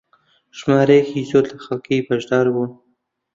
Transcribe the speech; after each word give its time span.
ژمارەیەکی 0.57 1.27
زۆر 1.31 1.43
لە 1.51 1.57
خەڵک 1.65 1.85
بەشدار 2.07 2.45
بوون 2.53 2.71